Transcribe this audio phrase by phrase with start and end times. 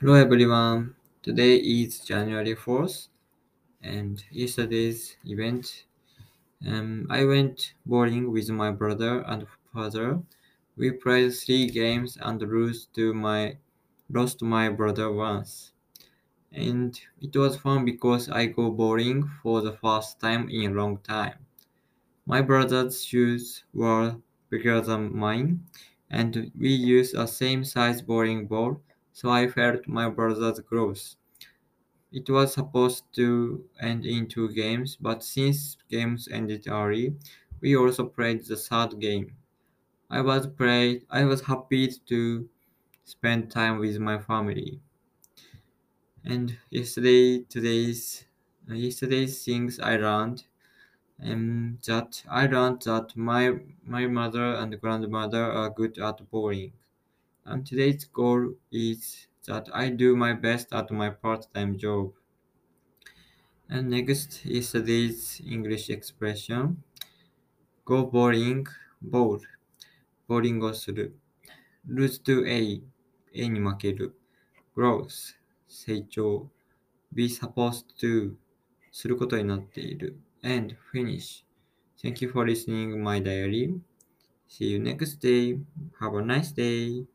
[0.00, 0.96] Hello everyone.
[1.22, 3.08] Today is January 4th
[3.82, 5.84] and yesterday's event.
[6.66, 10.22] Um, I went bowling with my brother and father.
[10.76, 13.58] We played three games and lost to my
[14.10, 15.72] lost my brother once.
[16.52, 20.98] And it was fun because I go bowling for the first time in a long
[20.98, 21.46] time.
[22.26, 24.16] My brother's shoes were
[24.50, 25.66] bigger than mine,
[26.10, 28.80] and we used a same size bowling ball,
[29.18, 31.16] so I felt my brother's growth.
[32.12, 37.16] It was supposed to end in two games, but since games ended early,
[37.62, 39.38] we also played the third game.
[40.10, 42.50] I was played, I was happy to
[43.04, 44.82] spend time with my family.
[46.22, 48.24] And yesterday, today's,
[48.68, 50.46] yesterday's things I learned,
[51.18, 56.74] and that I learned that my my mother and grandmother are good at bowling
[57.47, 62.13] And today's goal is that I do my best at my part-time job.
[63.69, 66.83] And next is today's English expression.
[67.85, 68.65] Go bowling,
[69.01, 69.41] bowl.
[70.27, 71.19] ボーリングをする。
[71.87, 74.15] lose to A、A に負ける。
[74.75, 75.35] growth、
[75.67, 76.49] 成長。
[77.13, 78.35] be supposed to、
[78.91, 80.17] することになっている。
[80.43, 83.79] and finish。Thank you for listening my diary.
[84.47, 85.59] See you next day.
[85.99, 87.05] Have a nice day.